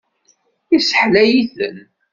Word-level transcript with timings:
Isseḥlay-iten. 0.75 1.77